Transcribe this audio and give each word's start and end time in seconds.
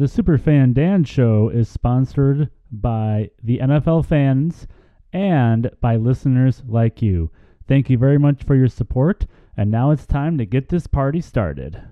The 0.00 0.06
Superfan 0.06 0.72
Dan 0.72 1.04
Show 1.04 1.50
is 1.50 1.68
sponsored 1.68 2.48
by 2.72 3.32
the 3.42 3.58
NFL 3.58 4.06
fans 4.06 4.66
and 5.12 5.70
by 5.82 5.96
listeners 5.96 6.62
like 6.66 7.02
you. 7.02 7.30
Thank 7.68 7.90
you 7.90 7.98
very 7.98 8.16
much 8.16 8.42
for 8.42 8.56
your 8.56 8.68
support, 8.68 9.26
and 9.58 9.70
now 9.70 9.90
it's 9.90 10.06
time 10.06 10.38
to 10.38 10.46
get 10.46 10.70
this 10.70 10.86
party 10.86 11.20
started. 11.20 11.82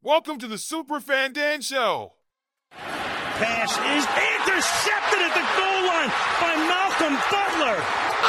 Welcome 0.00 0.38
to 0.38 0.48
the 0.48 0.56
Superfan 0.56 1.34
Dan 1.34 1.60
Show. 1.60 2.14
Pass 2.72 3.72
is 3.84 4.08
intercepted 4.08 5.20
at 5.20 5.36
the 5.36 5.44
goal 5.60 5.80
line 5.92 6.08
by 6.40 6.56
Malcolm 6.56 7.20
Butler. 7.28 7.76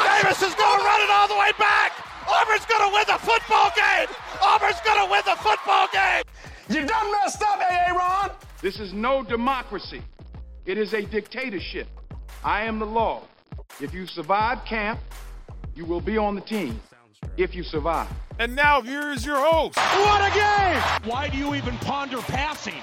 Davis 0.03 0.43
is 0.43 0.53
going 0.53 0.79
to 0.79 0.83
run 0.83 0.99
it 0.99 1.11
all 1.15 1.29
the 1.29 1.39
way 1.39 1.55
back. 1.57 1.95
Auburn's 2.27 2.65
going 2.65 2.83
to 2.83 2.93
win 2.93 3.05
the 3.07 3.23
football 3.23 3.71
game. 3.71 4.11
Auburn's 4.43 4.81
going 4.83 4.99
to 4.99 5.09
win 5.09 5.21
the 5.23 5.39
football 5.39 5.87
game. 5.93 6.23
You 6.67 6.85
done 6.85 7.09
messed 7.23 7.41
up, 7.41 7.61
AA 7.61 7.95
Ron. 7.95 8.31
This 8.61 8.79
is 8.79 8.91
no 8.91 9.23
democracy. 9.23 10.01
It 10.65 10.79
is 10.79 10.93
a 10.93 11.03
dictatorship. 11.03 11.88
I 12.43 12.63
am 12.63 12.79
the 12.79 12.85
law. 12.85 13.21
If 13.79 13.93
you 13.93 14.07
survive 14.07 14.65
camp, 14.65 14.99
you 15.75 15.85
will 15.85 16.02
be 16.02 16.17
on 16.17 16.34
the 16.34 16.41
team. 16.41 16.81
If 17.38 17.53
you 17.53 17.62
survive. 17.62 18.09
And 18.39 18.55
now 18.55 18.81
here 18.81 19.12
is 19.12 19.23
your 19.23 19.38
host. 19.38 19.77
What 19.77 20.21
a 20.21 20.34
game! 20.34 21.09
Why 21.12 21.29
do 21.29 21.38
you 21.38 21.53
even 21.53 21.77
ponder 21.79 22.17
passing? 22.17 22.81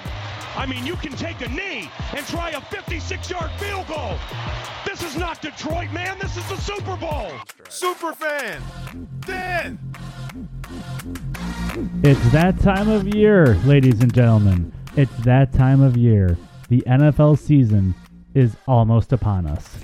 I 0.55 0.65
mean, 0.65 0.85
you 0.85 0.95
can 0.95 1.11
take 1.11 1.41
a 1.41 1.49
knee 1.49 1.89
and 2.15 2.25
try 2.25 2.51
a 2.51 2.61
56 2.61 3.29
yard 3.29 3.51
field 3.57 3.85
goal. 3.87 4.17
This 4.85 5.03
is 5.03 5.17
not 5.17 5.41
Detroit, 5.41 5.91
man. 5.91 6.17
This 6.19 6.37
is 6.37 6.47
the 6.47 6.55
Super 6.55 6.95
Bowl. 6.95 7.31
Superfan 7.65 8.61
Dan. 9.25 9.77
It's 12.03 12.31
that 12.31 12.59
time 12.61 12.89
of 12.89 13.13
year, 13.13 13.55
ladies 13.65 13.99
and 13.99 14.13
gentlemen. 14.13 14.71
It's 14.97 15.17
that 15.25 15.51
time 15.51 15.81
of 15.81 15.97
year. 15.97 16.37
The 16.69 16.81
NFL 16.87 17.37
season 17.37 17.93
is 18.33 18.55
almost 18.65 19.11
upon 19.11 19.45
us. 19.45 19.75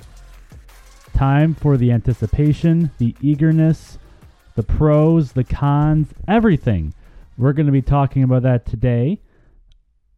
Time 1.12 1.54
for 1.54 1.76
the 1.76 1.92
anticipation, 1.92 2.90
the 2.96 3.14
eagerness, 3.20 3.98
the 4.54 4.62
pros, 4.62 5.32
the 5.32 5.44
cons, 5.44 6.08
everything. 6.26 6.94
We're 7.36 7.52
going 7.52 7.66
to 7.66 7.72
be 7.72 7.82
talking 7.82 8.22
about 8.22 8.42
that 8.44 8.64
today, 8.64 9.20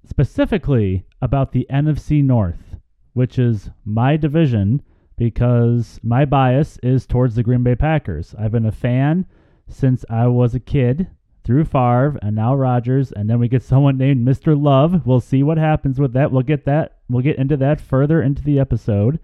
specifically 0.08 1.04
about 1.20 1.50
the 1.50 1.66
NFC 1.68 2.22
North, 2.22 2.76
which 3.14 3.36
is 3.36 3.70
my 3.84 4.16
division 4.16 4.80
because 5.16 5.98
my 6.04 6.24
bias 6.24 6.78
is 6.84 7.04
towards 7.04 7.34
the 7.34 7.42
Green 7.42 7.64
Bay 7.64 7.74
Packers. 7.74 8.32
I've 8.38 8.52
been 8.52 8.64
a 8.64 8.70
fan 8.70 9.26
since 9.68 10.04
I 10.08 10.28
was 10.28 10.54
a 10.54 10.60
kid 10.60 11.08
through 11.44 11.64
Favre 11.64 12.18
and 12.22 12.34
now 12.34 12.54
Rodgers, 12.54 13.12
and 13.12 13.28
then 13.28 13.38
we 13.38 13.48
get 13.48 13.62
someone 13.64 13.96
named 13.98 14.26
Mr. 14.26 14.60
Love. 14.60 15.06
We'll 15.06 15.20
see 15.20 15.42
what 15.42 15.58
happens 15.58 16.00
with 16.00 16.12
that. 16.14 16.32
We'll 16.32 16.42
get 16.42 16.64
that. 16.64 16.98
We'll 17.08 17.22
get 17.22 17.38
into 17.38 17.56
that 17.58 17.80
further 17.80 18.22
into 18.22 18.42
the 18.42 18.58
episode. 18.58 19.20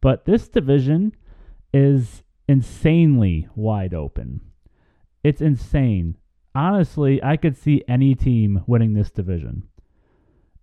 But 0.00 0.26
this 0.26 0.48
division 0.48 1.16
is 1.72 2.22
insanely 2.48 3.48
wide 3.54 3.94
open. 3.94 4.40
It's 5.24 5.40
insane. 5.40 6.16
Honestly, 6.54 7.22
I 7.22 7.36
could 7.36 7.56
see 7.56 7.82
any 7.88 8.14
team 8.14 8.62
winning 8.66 8.94
this 8.94 9.10
division. 9.10 9.64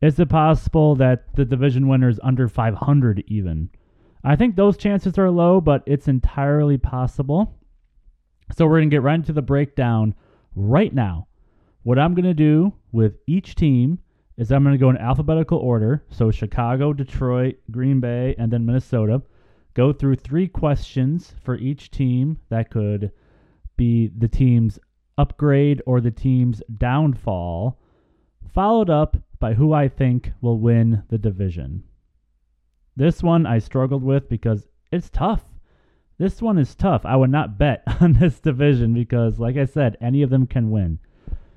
Is 0.02 0.20
it 0.20 0.30
possible 0.30 0.96
that 0.96 1.36
the 1.36 1.46
division 1.46 1.88
winner 1.88 2.10
is 2.10 2.20
under 2.24 2.48
500 2.48 3.24
even? 3.28 3.70
I 4.24 4.36
think 4.36 4.56
those 4.56 4.78
chances 4.78 5.18
are 5.18 5.30
low, 5.30 5.60
but 5.60 5.84
it's 5.86 6.08
entirely 6.08 6.78
possible. 6.78 7.58
So 8.56 8.66
we're 8.66 8.80
going 8.80 8.90
to 8.90 8.96
get 8.96 9.02
right 9.02 9.16
into 9.16 9.34
the 9.34 9.42
breakdown 9.42 10.16
right 10.56 10.94
now. 10.94 11.28
What 11.84 12.00
I'm 12.00 12.14
going 12.14 12.26
to 12.26 12.34
do 12.34 12.74
with 12.92 13.18
each 13.28 13.56
team 13.56 14.00
is 14.38 14.52
I'm 14.52 14.64
going 14.64 14.74
to 14.74 14.80
go 14.80 14.90
in 14.90 14.98
alphabetical 14.98 15.60
order. 15.60 16.04
So 16.10 16.32
Chicago, 16.32 16.94
Detroit, 16.94 17.56
Green 17.72 18.00
Bay, 18.00 18.36
and 18.38 18.52
then 18.52 18.66
Minnesota. 18.66 19.22
Go 19.74 19.92
through 19.92 20.16
three 20.18 20.48
questions 20.48 21.34
for 21.44 21.56
each 21.58 21.92
team 21.92 22.38
that 22.50 22.70
could 22.70 23.12
be 23.76 24.12
the 24.16 24.28
team's 24.28 24.80
upgrade 25.18 25.82
or 25.86 26.00
the 26.00 26.12
team's 26.12 26.62
downfall, 26.78 27.80
followed 28.54 28.90
up 28.90 29.18
by 29.40 29.54
who 29.54 29.74
I 29.74 29.88
think 29.88 30.32
will 30.42 30.60
win 30.60 31.04
the 31.10 31.18
division. 31.18 31.84
This 32.96 33.24
one 33.24 33.46
I 33.46 33.60
struggled 33.60 34.04
with 34.04 34.30
because 34.30 34.68
it's 34.92 35.10
tough. 35.10 35.44
This 36.18 36.42
one 36.42 36.58
is 36.58 36.76
tough. 36.76 37.06
I 37.06 37.16
would 37.16 37.32
not 37.32 37.58
bet 37.58 37.84
on 38.02 38.14
this 38.14 38.40
division 38.40 38.94
because, 38.94 39.40
like 39.40 39.58
I 39.58 39.66
said, 39.66 39.98
any 40.00 40.22
of 40.22 40.30
them 40.30 40.48
can 40.48 40.72
win. 40.72 41.00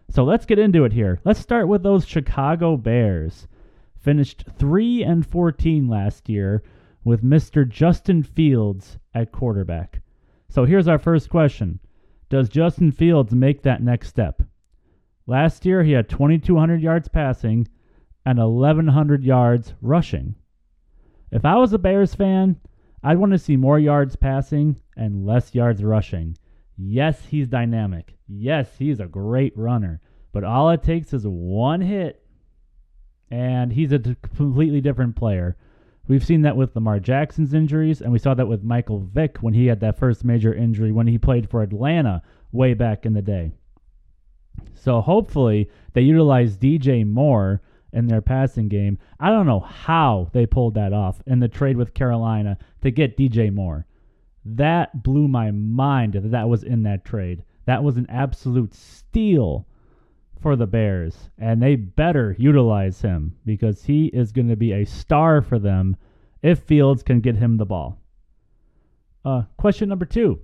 So 0.09 0.25
let's 0.25 0.47
get 0.47 0.59
into 0.59 0.85
it 0.85 0.93
here. 0.93 1.21
Let's 1.25 1.41
start 1.41 1.69
with 1.69 1.83
those 1.83 2.07
Chicago 2.07 2.77
Bears. 2.77 3.49
Finished 3.99 4.45
3 4.57 5.03
and 5.03 5.27
14 5.27 5.89
last 5.89 6.29
year 6.29 6.63
with 7.05 7.25
Mr. 7.25 7.69
Justin 7.69 8.23
Fields 8.23 8.99
at 9.15 9.33
quarterback. 9.33 10.01
So 10.49 10.65
here's 10.65 10.89
our 10.89 10.99
first 10.99 11.29
question 11.29 11.81
Does 12.29 12.49
Justin 12.49 12.93
Fields 12.93 13.35
make 13.35 13.63
that 13.63 13.83
next 13.83 14.09
step? 14.09 14.43
Last 15.27 15.67
year, 15.67 15.83
he 15.83 15.93
had 15.93 16.09
2,200 16.09 16.81
yards 16.81 17.09
passing 17.09 17.67
and 18.25 18.39
1,100 18.39 19.25
yards 19.25 19.75
rushing. 19.81 20.37
If 21.31 21.45
I 21.45 21.57
was 21.57 21.73
a 21.73 21.79
Bears 21.79 22.15
fan, 22.15 22.57
I'd 23.03 23.19
want 23.19 23.33
to 23.33 23.39
see 23.39 23.57
more 23.57 23.79
yards 23.79 24.17
passing 24.17 24.81
and 24.97 25.27
less 25.27 25.55
yards 25.55 25.85
rushing. 25.85 26.37
Yes, 26.77 27.27
he's 27.27 27.49
dynamic. 27.49 28.17
Yes, 28.29 28.69
he's 28.79 29.01
a 29.01 29.07
great 29.07 29.57
runner. 29.57 30.01
But 30.33 30.45
all 30.45 30.71
it 30.71 30.83
takes 30.83 31.13
is 31.13 31.27
one 31.27 31.81
hit, 31.81 32.23
and 33.31 33.73
he's 33.73 33.93
a 33.93 33.99
completely 33.99 34.81
different 34.81 35.17
player. 35.17 35.57
We've 36.09 36.25
seen 36.25 36.43
that 36.43 36.57
with 36.57 36.75
Lamar 36.75 37.01
Jackson's 37.01 37.55
injuries, 37.55 38.01
and 38.01 38.13
we 38.13 38.19
saw 38.19 38.35
that 38.35 38.49
with 38.49 38.63
Michael 38.63 39.01
Vick 39.01 39.39
when 39.39 39.55
he 39.55 39.67
had 39.67 39.81
that 39.81 39.99
first 39.99 40.25
major 40.25 40.55
injury 40.55 40.93
when 40.93 41.07
he 41.07 41.19
played 41.19 41.49
for 41.49 41.63
Atlanta 41.63 42.23
way 42.53 42.75
back 42.75 43.07
in 43.07 43.15
the 43.15 43.23
day. 43.23 43.53
So 44.75 45.01
hopefully 45.01 45.69
they 45.95 46.03
utilize 46.03 46.57
DJ 46.57 47.07
more 47.07 47.61
in 47.93 48.07
their 48.07 48.21
passing 48.21 48.69
game. 48.69 48.99
I 49.19 49.31
don't 49.31 49.47
know 49.47 49.61
how 49.61 50.31
they 50.33 50.47
pulled 50.47 50.75
that 50.75 50.93
off 50.93 51.23
in 51.27 51.41
the 51.41 51.49
trade 51.49 51.77
with 51.77 51.95
Carolina 51.95 52.59
to 52.83 52.91
get 52.91 53.17
DJ 53.17 53.53
Moore. 53.53 53.87
That 54.45 55.03
blew 55.03 55.29
my 55.29 55.51
mind 55.51 56.13
that 56.15 56.31
that 56.31 56.49
was 56.49 56.63
in 56.63 56.83
that 56.85 57.05
trade. 57.05 57.43
That 57.65 57.83
was 57.83 57.97
an 57.97 58.07
absolute 58.09 58.75
steal 58.75 59.67
for 60.41 60.55
the 60.55 60.67
Bears, 60.67 61.31
and 61.39 61.61
they 61.61 61.75
better 61.75 62.37
utilize 62.39 63.01
him 63.01 63.37
because 63.45 63.85
he 63.85 64.07
is 64.07 64.33
going 64.33 64.49
to 64.49 64.57
be 64.57 64.73
a 64.73 64.85
star 64.85 65.43
for 65.43 65.59
them 65.59 65.97
if 66.43 66.61
Fields 66.61 67.03
can 67.03 67.21
get 67.21 67.37
him 67.37 67.57
the 67.57 67.65
ball. 67.65 67.99
Uh, 69.25 69.43
question 69.57 69.89
number 69.89 70.05
two 70.05 70.41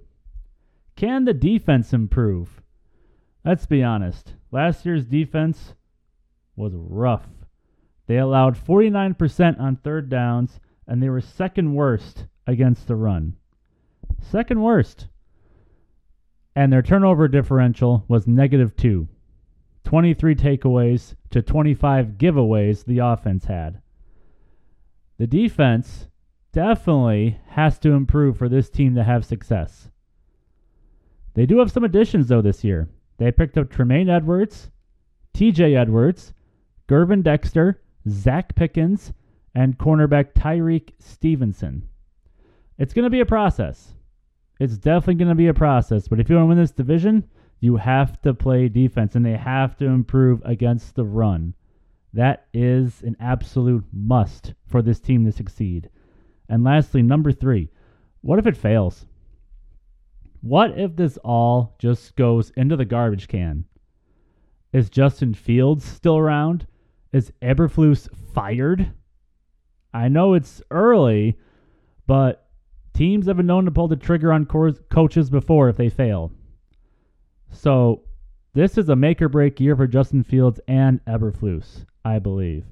Can 0.97 1.25
the 1.25 1.35
defense 1.35 1.93
improve? 1.93 2.61
Let's 3.45 3.67
be 3.67 3.83
honest. 3.83 4.35
Last 4.51 4.85
year's 4.85 5.05
defense 5.05 5.75
was 6.57 6.73
rough. 6.75 7.27
They 8.07 8.19
allowed 8.19 8.57
49% 8.57 9.61
on 9.61 9.77
third 9.77 10.09
downs, 10.09 10.61
and 10.87 11.03
they 11.03 11.09
were 11.09 11.21
second 11.21 11.75
worst 11.75 12.27
against 12.47 12.87
the 12.89 12.97
run. 12.97 13.37
Second 14.21 14.63
worst. 14.63 15.09
And 16.55 16.73
their 16.73 16.83
turnover 16.83 17.29
differential 17.29 18.05
was 18.09 18.27
negative 18.27 18.77
two. 18.77 19.09
23 19.85 20.35
takeaways 20.35 21.15
to 21.31 21.43
25 21.43 22.19
giveaways 22.19 22.85
the 22.85 22.99
offense 22.99 23.47
had. 23.47 23.81
The 25.19 25.27
defense 25.27 26.09
definitely 26.53 27.39
has 27.49 27.79
to 27.81 27.93
improve 27.93 28.37
for 28.37 28.49
this 28.49 28.69
team 28.69 28.95
to 28.95 29.05
have 29.05 29.25
success. 29.25 29.89
They 31.35 31.47
do 31.47 31.59
have 31.59 31.73
some 31.73 31.85
additions, 31.85 32.29
though, 32.29 32.43
this 32.43 32.63
year. 32.63 32.89
They 33.19 33.33
picked 33.33 33.57
up 33.57 33.71
Tremaine 33.71 34.09
Edmunds, 34.11 34.71
TJ 35.35 35.77
Edwards, 35.77 36.35
Gervon 36.89 37.23
Dexter, 37.23 37.81
Zacch 38.09 38.55
Pickens, 38.55 39.13
and 39.55 39.79
cornerback 39.79 40.33
Tyrique 40.35 40.93
Stevenson. 40.99 41.89
It's 42.79 42.95
going 42.95 43.05
to 43.05 43.11
be 43.11 43.21
a 43.21 43.27
process. 43.27 43.93
It's 44.59 44.79
definitely 44.79 45.17
going 45.17 45.29
to 45.29 45.35
be 45.35 45.49
a 45.49 45.55
process, 45.55 46.09
but 46.09 46.21
if 46.21 46.29
you 46.29 46.37
want 46.37 46.45
to 46.47 46.49
win 46.49 46.59
this 46.59 46.71
division, 46.71 47.29
you 47.61 47.77
have 47.77 48.21
to 48.23 48.35
play 48.35 48.69
defense 48.69 49.15
and 49.15 49.25
they 49.25 49.37
have 49.37 49.77
to 49.77 49.87
improve 49.87 50.43
against 50.45 50.95
the 50.95 51.05
run. 51.05 51.55
That 52.13 52.47
is 52.53 53.03
an 53.03 53.17
absolute 53.21 53.85
must 53.93 54.55
for 54.67 54.83
this 54.83 55.01
team 55.01 55.25
to 55.25 55.33
succeed. 55.33 55.89
And 56.49 56.65
lastly, 56.65 57.03
number 57.03 57.33
three, 57.33 57.71
what 58.21 58.39
if 58.39 58.47
it 58.47 58.57
fails? 58.57 59.07
What 60.41 60.79
if 60.79 60.97
this 60.97 61.19
all 61.19 61.77
just 61.79 62.17
goes 62.17 62.51
into 62.57 62.77
the 62.77 62.85
garbage 62.85 63.29
can? 63.29 63.65
Is 64.73 64.91
Justin 64.91 65.35
Fields 65.35 65.85
still 65.85 66.19
around? 66.19 66.67
Is 67.13 67.33
Eberflus 67.43 68.09
fired? 68.33 68.93
I 69.93 70.09
know 70.09 70.35
it's 70.35 70.63
early, 70.71 71.37
but 72.07 72.49
teams 72.95 73.27
have 73.27 73.37
been 73.37 73.47
known 73.47 73.67
to 73.67 73.71
pull 73.71 73.89
the 73.89 73.97
trigger 73.97 74.33
on 74.33 74.47
co- 74.47 74.73
coaches 74.91 75.29
before 75.29 75.69
if 75.69 75.77
they 75.77 75.91
fail. 75.91 76.33
So 77.51 78.03
this 78.55 78.79
is 78.79 78.89
a 78.89 78.97
make 78.97 79.21
or 79.21 79.29
break 79.29 79.61
year 79.61 79.77
for 79.77 79.87
Justin 79.87 80.23
Fields 80.23 80.61
and 80.67 81.05
Eberflus, 81.05 81.85
I 82.05 82.19
believe. 82.19 82.65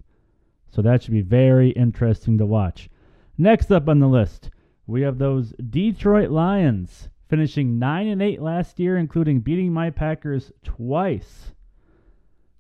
So 0.70 0.82
that 0.82 1.02
should 1.02 1.12
be 1.12 1.20
very 1.20 1.70
interesting 1.70 2.38
to 2.38 2.46
watch. 2.46 2.88
Next 3.36 3.70
up 3.70 3.88
on 3.88 3.98
the 3.98 4.08
list, 4.08 4.50
we 4.86 5.02
have 5.02 5.18
those 5.18 5.52
Detroit 5.70 6.30
Lions 6.30 7.08
finishing 7.28 7.78
9 7.78 8.08
and 8.08 8.22
8 8.22 8.40
last 8.40 8.80
year 8.80 8.96
including 8.96 9.40
beating 9.40 9.72
my 9.72 9.90
Packers 9.90 10.52
twice. 10.64 11.52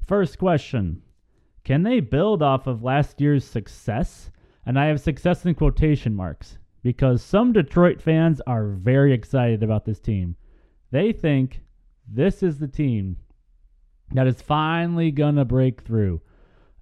First 0.06 0.38
question, 0.38 1.02
can 1.64 1.82
they 1.82 2.00
build 2.00 2.42
off 2.42 2.66
of 2.66 2.82
last 2.82 3.20
year's 3.20 3.44
success? 3.44 4.30
And 4.66 4.78
I 4.78 4.86
have 4.86 5.00
success 5.00 5.44
in 5.44 5.54
quotation 5.54 6.14
marks 6.14 6.58
because 6.82 7.22
some 7.22 7.52
Detroit 7.52 8.00
fans 8.00 8.40
are 8.46 8.68
very 8.68 9.12
excited 9.12 9.62
about 9.62 9.84
this 9.84 10.00
team. 10.00 10.36
They 10.90 11.12
think 11.12 11.62
this 12.08 12.42
is 12.42 12.58
the 12.58 12.68
team 12.68 13.16
that 14.12 14.26
is 14.26 14.42
finally 14.42 15.10
going 15.10 15.36
to 15.36 15.44
break 15.44 15.82
through. 15.82 16.20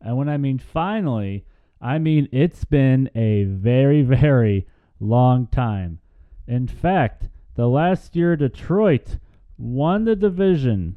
And 0.00 0.16
when 0.16 0.28
I 0.28 0.36
mean 0.36 0.58
finally, 0.58 1.44
I 1.80 1.98
mean 1.98 2.28
it's 2.32 2.64
been 2.64 3.10
a 3.14 3.44
very, 3.44 4.02
very 4.20 4.66
long 5.00 5.46
time. 5.48 6.00
In 6.46 6.66
fact, 6.66 7.28
the 7.54 7.68
last 7.68 8.16
year 8.16 8.36
Detroit 8.36 9.18
won 9.58 10.04
the 10.04 10.16
division 10.16 10.96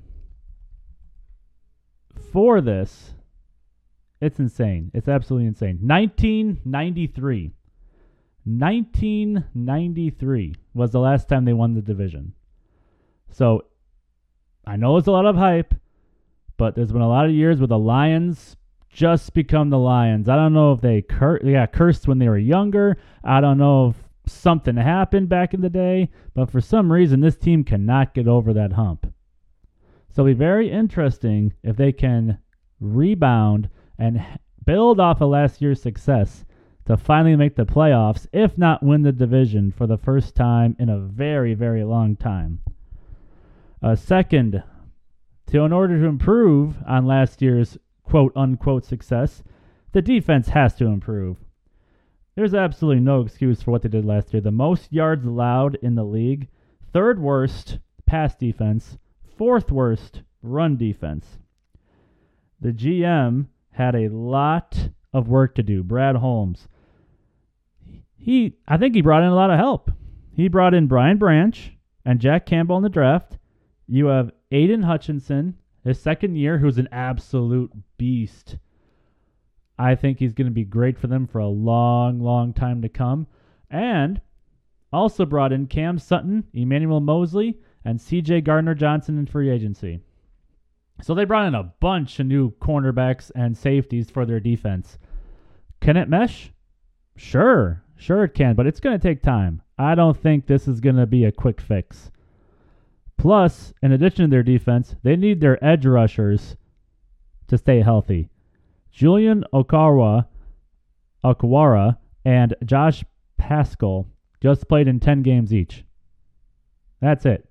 for 2.31 2.62
this. 2.62 3.16
It's 4.21 4.39
insane. 4.39 4.91
It's 4.94 5.07
absolutely 5.07 5.47
insane. 5.47 5.79
1993. 5.81 7.51
1993 8.44 10.56
was 10.73 10.91
the 10.91 11.00
last 11.00 11.27
time 11.27 11.45
they 11.45 11.53
won 11.53 11.73
the 11.73 11.81
division. 11.81 12.33
So 13.29 13.65
I 14.65 14.75
know 14.75 14.97
it's 14.97 15.07
a 15.07 15.12
lot 15.12 15.25
of 15.25 15.35
hype, 15.35 15.73
but 16.57 16.75
there's 16.75 16.91
been 16.91 17.01
a 17.01 17.09
lot 17.09 17.25
of 17.25 17.31
years 17.31 17.59
where 17.59 17.68
the 17.68 17.79
Lions 17.79 18.56
just 18.89 19.33
become 19.33 19.69
the 19.69 19.79
Lions. 19.79 20.29
I 20.29 20.35
don't 20.35 20.53
know 20.53 20.73
if 20.73 20.81
they, 20.81 21.01
cur- 21.01 21.68
cursed 21.71 22.07
when 22.07 22.19
they 22.19 22.29
were 22.29 22.38
younger. 22.38 22.97
I 23.23 23.41
don't 23.41 23.57
know 23.57 23.89
if 23.89 24.31
something 24.31 24.75
happened 24.75 25.29
back 25.29 25.53
in 25.53 25.62
the 25.62 25.69
day, 25.69 26.09
but 26.33 26.51
for 26.51 26.62
some 26.62 26.91
reason 26.91 27.21
this 27.21 27.38
team 27.38 27.63
cannot 27.63 28.13
get 28.13 28.27
over 28.27 28.53
that 28.53 28.73
hump. 28.73 29.13
So 30.13 30.23
it'll 30.23 30.25
be 30.25 30.33
very 30.33 30.69
interesting 30.69 31.53
if 31.63 31.77
they 31.77 31.91
can 31.91 32.39
rebound 32.79 33.69
and 34.01 34.25
build 34.65 35.00
off 35.00 35.21
of 35.21 35.30
last 35.30 35.62
year's 35.62 35.80
success 35.80 36.44
to 36.88 36.98
finally 36.98 37.36
make 37.36 37.56
the 37.56 37.65
playoffs, 37.65 38.25
if 38.33 38.57
not 38.57 38.81
win 38.81 39.03
the 39.03 39.12
division 39.12 39.71
for 39.71 39.86
the 39.86 39.98
first 39.98 40.36
time 40.36 40.75
in 40.80 40.89
a 40.89 40.98
very, 40.98 41.53
very 41.53 41.83
long 41.83 42.15
time. 42.15 42.59
Uh, 43.80 43.95
second, 43.95 44.63
to 45.45 45.63
in 45.63 45.71
order 45.71 46.00
to 46.00 46.07
improve 46.07 46.77
on 46.88 47.06
last 47.06 47.44
year's 47.44 47.77
quote 48.03 48.33
unquote 48.36 48.83
success, 48.83 49.44
the 49.92 50.01
defense 50.01 50.50
has 50.50 50.74
to 50.74 50.88
improve. 50.88 51.38
There's 52.36 52.56
absolutely 52.56 53.04
no 53.04 53.21
excuse 53.21 53.62
for 53.62 53.69
what 53.69 53.83
they 53.83 53.89
did 53.89 54.06
last 54.06 54.33
year. 54.33 54.42
The 54.42 54.50
most 54.50 54.92
yards 54.92 55.25
allowed 55.25 55.75
in 55.75 55.94
the 55.94 56.04
league, 56.04 56.47
third 56.92 57.19
worst 57.19 57.77
pass 58.07 58.36
defense, 58.36 58.97
fourth 59.38 59.71
worst 59.71 60.24
run 60.42 60.75
defense. 60.75 61.38
The 62.59 62.71
GM 62.71 63.45
had 63.81 63.95
a 63.95 64.10
lot 64.10 64.89
of 65.12 65.28
work 65.28 65.56
to 65.56 65.63
do. 65.63 65.81
Brad 65.83 66.16
Holmes. 66.16 66.68
He 68.16 68.56
I 68.68 68.78
think 68.78 68.94
he 68.94 69.01
brought 69.01 69.24
in 69.24 69.30
a 69.30 69.36
lot 69.36 69.50
of 69.50 69.57
help. 69.57 69.92
He 70.36 70.48
brought 70.48 70.75
in 70.75 70.88
Brian 70.88 71.18
Branch 71.18 71.72
and 72.06 72.19
Jack 72.19 72.45
Campbell 72.45 72.78
in 72.78 72.83
the 72.83 72.89
draft. 72.89 73.38
You 73.88 74.06
have 74.06 74.31
Aidan 74.51 74.83
Hutchinson, 74.83 75.56
his 75.83 76.00
second 76.00 76.36
year, 76.36 76.60
who's 76.60 76.78
an 76.78 76.89
absolute 76.92 77.72
beast. 77.98 78.57
I 79.80 79.95
think 79.95 80.19
he's 80.19 80.33
going 80.33 80.45
to 80.45 80.51
be 80.51 80.63
great 80.63 81.00
for 81.00 81.07
them 81.07 81.25
for 81.25 81.39
a 81.39 81.48
long, 81.48 82.19
long 82.19 82.54
time 82.54 82.83
to 82.83 82.89
come. 82.89 83.25
And 83.69 84.22
also 84.94 85.25
brought 85.25 85.51
in 85.51 85.66
Cam 85.66 85.98
Sutton, 85.98 86.44
Emmanuel 86.54 87.00
Moseley, 87.00 87.57
and 87.83 87.98
CJ 88.00 88.44
Gardner 88.44 88.75
Johnson 88.75 89.18
in 89.18 89.25
free 89.25 89.50
agency. 89.50 90.01
So 91.03 91.13
they 91.13 91.25
brought 91.25 91.48
in 91.48 91.56
a 91.56 91.71
bunch 91.80 92.19
of 92.19 92.27
new 92.27 92.51
cornerbacks 92.51 93.31
and 93.36 93.57
safeties 93.57 94.09
for 94.09 94.25
their 94.25 94.39
defense. 94.39 94.98
Can 95.80 95.98
it 95.98 96.09
mesh? 96.09 96.51
Sure, 97.15 97.83
sure 97.95 98.24
it 98.24 98.33
can, 98.33 98.56
but 98.56 98.68
it's 98.68 98.80
going 98.80 99.00
to 99.00 99.07
take 99.07 99.24
time. 99.24 99.62
I 99.77 99.95
don't 99.95 100.18
think 100.18 100.45
this 100.45 100.68
is 100.68 100.80
going 100.80 100.98
to 100.98 101.07
be 101.07 101.25
a 101.25 101.31
quick 101.31 101.59
fix. 101.59 102.12
Plus, 103.18 103.74
in 103.81 103.92
addition 103.92 104.25
to 104.25 104.31
their 104.31 104.44
defense, 104.44 104.95
they 105.03 105.15
need 105.15 105.42
their 105.42 105.63
edge 105.63 105.86
rushers 105.86 106.56
to 107.47 107.57
stay 107.57 107.81
healthy. 107.81 108.30
Julian 108.92 109.44
Okwara, 109.54 110.25
Okwara 111.24 111.97
and 112.25 112.56
Josh 112.65 113.04
Paschal 113.38 114.07
just 114.42 114.68
played 114.68 114.88
in 114.88 115.00
10 115.00 115.21
games 115.21 115.54
each. 115.54 115.86
That's 117.00 117.25
it. 117.25 117.47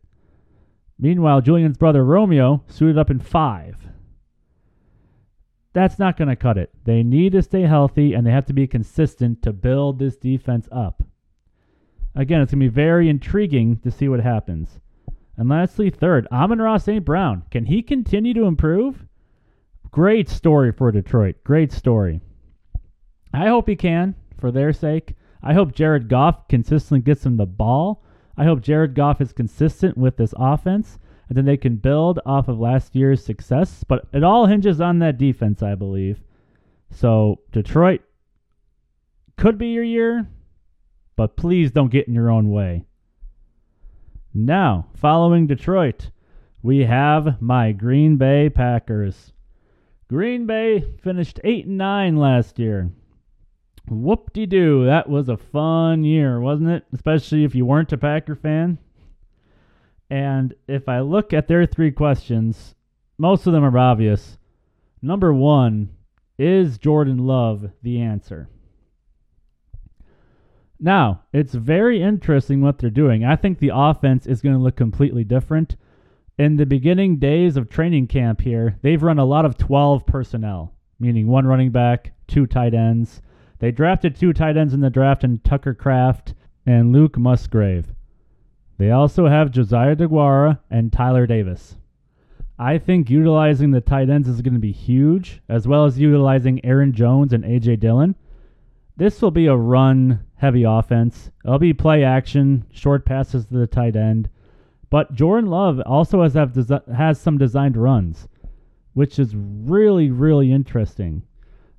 Meanwhile, 1.00 1.40
Julian's 1.40 1.78
brother 1.78 2.04
Romeo 2.04 2.62
suited 2.68 2.98
up 2.98 3.10
in 3.10 3.20
five. 3.20 3.76
That's 5.72 5.98
not 5.98 6.18
going 6.18 6.28
to 6.28 6.36
cut 6.36 6.58
it. 6.58 6.70
They 6.84 7.02
need 7.02 7.32
to 7.32 7.42
stay 7.42 7.62
healthy 7.62 8.12
and 8.12 8.26
they 8.26 8.32
have 8.32 8.46
to 8.46 8.52
be 8.52 8.66
consistent 8.66 9.42
to 9.42 9.52
build 9.52 9.98
this 9.98 10.16
defense 10.16 10.68
up. 10.70 11.02
Again, 12.14 12.42
it's 12.42 12.52
going 12.52 12.60
to 12.60 12.70
be 12.70 12.74
very 12.74 13.08
intriguing 13.08 13.78
to 13.78 13.90
see 13.90 14.08
what 14.08 14.20
happens. 14.20 14.80
And 15.36 15.48
lastly, 15.48 15.88
third, 15.88 16.26
Amon-Ra 16.30 16.76
St. 16.76 17.04
Brown. 17.04 17.44
Can 17.50 17.66
he 17.66 17.82
continue 17.82 18.34
to 18.34 18.44
improve? 18.44 19.06
Great 19.90 20.28
story 20.28 20.70
for 20.70 20.92
Detroit. 20.92 21.36
Great 21.44 21.72
story. 21.72 22.20
I 23.32 23.46
hope 23.46 23.68
he 23.68 23.76
can, 23.76 24.16
for 24.38 24.50
their 24.50 24.72
sake. 24.72 25.14
I 25.42 25.54
hope 25.54 25.72
Jared 25.72 26.08
Goff 26.08 26.48
consistently 26.48 27.00
gets 27.00 27.24
him 27.24 27.36
the 27.36 27.46
ball. 27.46 28.02
I 28.40 28.44
hope 28.44 28.62
Jared 28.62 28.94
Goff 28.94 29.20
is 29.20 29.34
consistent 29.34 29.98
with 29.98 30.16
this 30.16 30.32
offense, 30.34 30.98
and 31.28 31.36
then 31.36 31.44
they 31.44 31.58
can 31.58 31.76
build 31.76 32.20
off 32.24 32.48
of 32.48 32.58
last 32.58 32.96
year's 32.96 33.22
success. 33.22 33.84
But 33.84 34.06
it 34.14 34.24
all 34.24 34.46
hinges 34.46 34.80
on 34.80 34.98
that 35.00 35.18
defense, 35.18 35.62
I 35.62 35.74
believe. 35.74 36.22
So, 36.90 37.40
Detroit 37.52 38.00
could 39.36 39.58
be 39.58 39.66
your 39.72 39.84
year, 39.84 40.26
but 41.16 41.36
please 41.36 41.70
don't 41.70 41.92
get 41.92 42.08
in 42.08 42.14
your 42.14 42.30
own 42.30 42.50
way. 42.50 42.86
Now, 44.32 44.86
following 44.96 45.46
Detroit, 45.46 46.08
we 46.62 46.84
have 46.84 47.42
my 47.42 47.72
Green 47.72 48.16
Bay 48.16 48.48
Packers. 48.48 49.34
Green 50.08 50.46
Bay 50.46 50.80
finished 51.02 51.40
8 51.44 51.66
and 51.66 51.76
9 51.76 52.16
last 52.16 52.58
year. 52.58 52.90
Whoop 53.90 54.32
de 54.32 54.46
doo. 54.46 54.84
That 54.84 55.08
was 55.08 55.28
a 55.28 55.36
fun 55.36 56.04
year, 56.04 56.40
wasn't 56.40 56.70
it? 56.70 56.84
Especially 56.92 57.42
if 57.42 57.56
you 57.56 57.66
weren't 57.66 57.92
a 57.92 57.98
Packer 57.98 58.36
fan. 58.36 58.78
And 60.08 60.54
if 60.68 60.88
I 60.88 61.00
look 61.00 61.32
at 61.32 61.48
their 61.48 61.66
three 61.66 61.90
questions, 61.90 62.76
most 63.18 63.46
of 63.46 63.52
them 63.52 63.64
are 63.64 63.78
obvious. 63.78 64.38
Number 65.02 65.32
one, 65.32 65.90
is 66.38 66.78
Jordan 66.78 67.18
Love 67.18 67.70
the 67.82 68.00
answer? 68.00 68.48
Now, 70.78 71.24
it's 71.32 71.52
very 71.52 72.00
interesting 72.00 72.62
what 72.62 72.78
they're 72.78 72.90
doing. 72.90 73.24
I 73.24 73.36
think 73.36 73.58
the 73.58 73.72
offense 73.74 74.26
is 74.26 74.40
going 74.40 74.54
to 74.54 74.62
look 74.62 74.76
completely 74.76 75.24
different. 75.24 75.76
In 76.38 76.56
the 76.56 76.64
beginning 76.64 77.18
days 77.18 77.56
of 77.56 77.68
training 77.68 78.06
camp 78.06 78.40
here, 78.40 78.78
they've 78.82 79.02
run 79.02 79.18
a 79.18 79.24
lot 79.24 79.44
of 79.44 79.58
12 79.58 80.06
personnel, 80.06 80.74
meaning 80.98 81.26
one 81.26 81.46
running 81.46 81.70
back, 81.70 82.12
two 82.26 82.46
tight 82.46 82.72
ends. 82.72 83.20
They 83.60 83.70
drafted 83.70 84.16
two 84.16 84.32
tight 84.32 84.56
ends 84.56 84.72
in 84.72 84.80
the 84.80 84.88
draft 84.88 85.22
in 85.22 85.38
Tucker 85.40 85.74
Kraft 85.74 86.34
and 86.64 86.92
Luke 86.92 87.18
Musgrave. 87.18 87.94
They 88.78 88.90
also 88.90 89.26
have 89.28 89.50
Josiah 89.50 89.94
DeGuara 89.94 90.58
and 90.70 90.90
Tyler 90.90 91.26
Davis. 91.26 91.76
I 92.58 92.78
think 92.78 93.10
utilizing 93.10 93.70
the 93.70 93.82
tight 93.82 94.08
ends 94.08 94.28
is 94.28 94.40
going 94.40 94.54
to 94.54 94.60
be 94.60 94.72
huge, 94.72 95.42
as 95.48 95.68
well 95.68 95.84
as 95.84 95.98
utilizing 95.98 96.64
Aaron 96.64 96.92
Jones 96.92 97.34
and 97.34 97.44
A.J. 97.44 97.76
Dillon. 97.76 98.14
This 98.96 99.20
will 99.20 99.30
be 99.30 99.46
a 99.46 99.56
run 99.56 100.20
heavy 100.36 100.64
offense. 100.64 101.30
It'll 101.44 101.58
be 101.58 101.74
play 101.74 102.02
action, 102.02 102.64
short 102.70 103.04
passes 103.04 103.44
to 103.46 103.54
the 103.54 103.66
tight 103.66 103.94
end. 103.94 104.30
But 104.88 105.14
Jordan 105.14 105.50
Love 105.50 105.80
also 105.84 106.22
has 106.22 106.34
desi- 106.34 106.94
has 106.94 107.20
some 107.20 107.36
designed 107.36 107.76
runs, 107.76 108.26
which 108.94 109.18
is 109.18 109.36
really 109.36 110.10
really 110.10 110.50
interesting. 110.50 111.22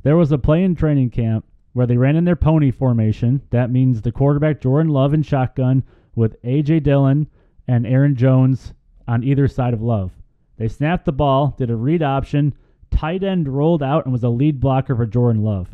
There 0.04 0.16
was 0.18 0.32
a 0.32 0.38
play 0.38 0.64
in 0.64 0.76
training 0.76 1.10
camp 1.10 1.46
where 1.74 1.88
they 1.88 1.98
ran 1.98 2.16
in 2.16 2.26
their 2.26 2.36
pony 2.36 2.72
formation. 2.72 3.42
That 3.50 3.72
means 3.72 4.02
the 4.02 4.12
quarterback 4.12 4.62
Jordan 4.62 4.92
Love 4.92 5.14
in 5.14 5.24
shotgun 5.24 5.84
with 6.16 6.42
AJ 6.44 6.84
Dillon 6.84 7.28
and 7.68 7.88
Aaron 7.88 8.16
Jones 8.16 8.74
on 9.08 9.24
either 9.24 9.48
side 9.48 9.74
of 9.74 9.82
Love. 9.82 10.12
They 10.58 10.68
snapped 10.68 11.06
the 11.06 11.12
ball, 11.12 11.56
did 11.58 11.70
a 11.70 11.76
read 11.76 12.04
option, 12.04 12.54
tight 12.92 13.24
end 13.24 13.48
rolled 13.48 13.82
out 13.82 14.06
and 14.06 14.12
was 14.12 14.24
a 14.24 14.30
lead 14.30 14.60
blocker 14.60 14.96
for 14.96 15.06
Jordan 15.06 15.44
Love. 15.44 15.70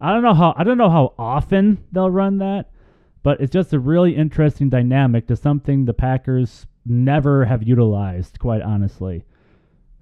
I 0.00 0.12
don't 0.12 0.22
know 0.22 0.34
how 0.34 0.54
I 0.56 0.64
don't 0.64 0.76
know 0.76 0.90
how 0.90 1.14
often 1.18 1.82
they'll 1.90 2.10
run 2.10 2.38
that, 2.38 2.70
but 3.22 3.40
it's 3.40 3.52
just 3.52 3.72
a 3.72 3.78
really 3.78 4.14
interesting 4.14 4.68
dynamic 4.68 5.26
to 5.28 5.36
something 5.36 5.84
the 5.84 5.94
Packers 5.94 6.66
never 6.84 7.44
have 7.46 7.62
utilized, 7.62 8.38
quite 8.38 8.62
honestly. 8.62 9.24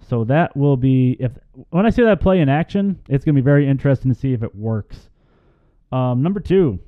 So 0.08 0.24
that 0.24 0.56
will 0.56 0.76
be 0.76 1.16
if 1.20 1.32
when 1.70 1.86
I 1.86 1.90
see 1.90 2.02
that 2.02 2.20
play 2.20 2.40
in 2.40 2.48
action, 2.48 3.00
it's 3.08 3.24
going 3.24 3.34
to 3.34 3.40
be 3.40 3.44
very 3.44 3.68
interesting 3.68 4.12
to 4.12 4.18
see 4.18 4.32
if 4.32 4.42
it 4.42 4.54
works. 4.54 5.10
Um, 5.92 6.22
number 6.22 6.40
two 6.40 6.80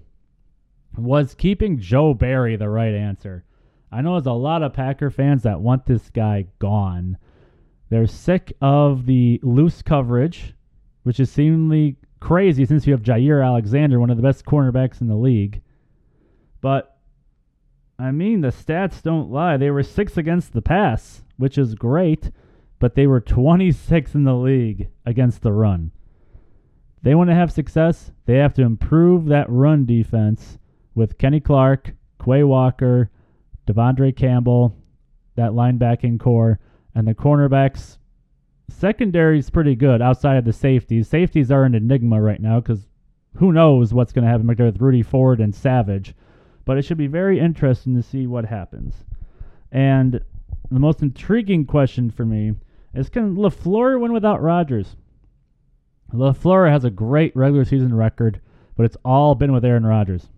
was 0.96 1.34
keeping 1.34 1.78
Joe 1.78 2.14
Barry 2.14 2.56
the 2.56 2.68
right 2.68 2.94
answer. 2.94 3.44
I 3.92 4.00
know 4.00 4.12
there's 4.12 4.26
a 4.26 4.32
lot 4.32 4.62
of 4.62 4.72
Packer 4.72 5.10
fans 5.10 5.42
that 5.44 5.60
want 5.60 5.86
this 5.86 6.10
guy 6.10 6.46
gone. 6.58 7.18
They're 7.88 8.06
sick 8.06 8.52
of 8.60 9.06
the 9.06 9.38
loose 9.42 9.82
coverage, 9.82 10.54
which 11.04 11.20
is 11.20 11.30
seemingly 11.30 11.96
crazy 12.18 12.64
since 12.64 12.86
you 12.86 12.92
have 12.92 13.02
Jaire 13.02 13.44
Alexander, 13.44 14.00
one 14.00 14.10
of 14.10 14.16
the 14.16 14.22
best 14.22 14.44
cornerbacks 14.44 15.00
in 15.00 15.06
the 15.06 15.14
league. 15.14 15.62
But 16.60 16.96
I 17.98 18.10
mean, 18.10 18.40
the 18.40 18.48
stats 18.48 19.02
don't 19.02 19.30
lie. 19.30 19.56
They 19.56 19.70
were 19.70 19.82
six 19.82 20.16
against 20.16 20.52
the 20.52 20.62
pass, 20.62 21.22
which 21.36 21.56
is 21.56 21.74
great, 21.74 22.30
but 22.78 22.94
they 22.94 23.06
were 23.06 23.20
26 23.20 24.14
in 24.14 24.24
the 24.24 24.34
league 24.34 24.88
against 25.04 25.42
the 25.42 25.52
run. 25.52 25.92
They 27.02 27.14
want 27.14 27.30
to 27.30 27.34
have 27.34 27.52
success. 27.52 28.10
They 28.24 28.36
have 28.38 28.54
to 28.54 28.62
improve 28.62 29.26
that 29.26 29.48
run 29.48 29.86
defense 29.86 30.58
with 30.94 31.18
Kenny 31.18 31.40
Clark, 31.40 31.92
Quay 32.22 32.42
Walker, 32.42 33.10
De'Vondre 33.66 34.16
Campbell, 34.16 34.74
that 35.36 35.52
linebacking 35.52 36.18
corps, 36.18 36.58
and 36.94 37.06
the 37.06 37.14
cornerbacks. 37.14 37.98
Secondary 38.68 39.38
is 39.38 39.50
pretty 39.50 39.76
good 39.76 40.02
outside 40.02 40.36
of 40.36 40.44
the 40.44 40.52
safeties. 40.52 41.08
Safeties 41.08 41.50
are 41.50 41.64
an 41.64 41.74
enigma 41.74 42.20
right 42.20 42.40
now 42.40 42.60
because 42.60 42.88
who 43.36 43.52
knows 43.52 43.92
what's 43.92 44.12
going 44.12 44.24
to 44.24 44.30
happen 44.30 44.46
with 44.46 44.80
Rudy 44.80 45.02
Ford 45.02 45.40
and 45.40 45.54
Savage. 45.54 46.14
But 46.64 46.78
it 46.78 46.82
should 46.82 46.98
be 46.98 47.06
very 47.06 47.38
interesting 47.38 47.94
to 47.94 48.02
see 48.02 48.26
what 48.26 48.46
happens. 48.46 49.04
And 49.70 50.20
the 50.70 50.80
most 50.80 51.02
intriguing 51.02 51.64
question 51.66 52.10
for 52.10 52.24
me 52.24 52.52
is 52.94 53.08
can 53.08 53.36
LaFleur 53.36 54.00
win 54.00 54.12
without 54.12 54.42
Rodgers? 54.42 54.96
LaFleur 56.12 56.70
has 56.70 56.84
a 56.84 56.90
great 56.90 57.34
regular 57.34 57.64
season 57.64 57.94
record, 57.94 58.40
but 58.76 58.86
it's 58.86 58.96
all 59.04 59.34
been 59.34 59.52
with 59.52 59.64
Aaron 59.64 59.86
Rodgers. 59.86 60.28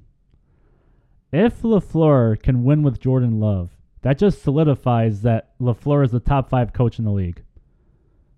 If 1.33 1.63
LaFleur 1.63 2.41
can 2.43 2.65
win 2.65 2.83
with 2.83 3.01
Jordan 3.01 3.39
Love, 3.39 3.71
that 4.03 4.19
just 4.19 4.43
solidifies 4.43 5.23
that 5.23 5.59
LaFleur 5.61 6.05
is 6.05 6.11
the 6.11 6.21
top 6.21 6.49
five 6.49 6.73
coach 6.73 6.99
in 6.99 7.05
the 7.05 7.11
league. 7.11 7.43